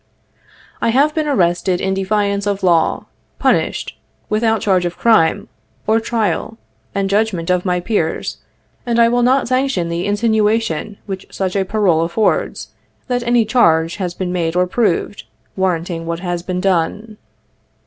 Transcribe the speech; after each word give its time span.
I 0.81 0.89
have 0.89 1.13
been 1.13 1.27
arrested 1.27 1.79
in 1.79 1.93
defiance 1.93 2.47
of 2.47 2.63
law, 2.63 3.05
punished 3.37 3.95
without 4.29 4.61
charge 4.61 4.83
of 4.83 4.97
crime, 4.97 5.47
or 5.85 5.99
trial, 5.99 6.57
and 6.95 7.07
judgment 7.07 7.51
of 7.51 7.65
my 7.65 7.79
peers, 7.79 8.37
and 8.83 8.97
I 8.99 9.07
will 9.09 9.21
not 9.21 9.47
sanction 9.47 9.89
the 9.89 10.07
insinuation 10.07 10.97
which 11.05 11.39
a 11.39 11.65
parole 11.65 12.01
affords, 12.01 12.69
that 13.09 13.21
any 13.21 13.45
charge 13.45 13.97
has 13.97 14.15
been 14.15 14.33
made 14.33 14.55
or 14.55 14.65
proved, 14.65 15.25
warranting 15.55 16.07
what 16.07 16.21
has 16.21 16.41
been 16.41 16.61
done. 16.61 17.17